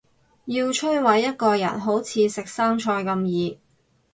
[0.45, 3.59] 要摧毁一個人好似食生菜咁易